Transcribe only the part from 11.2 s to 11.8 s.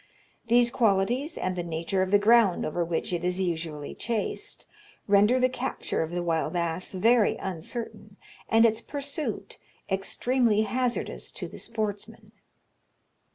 to the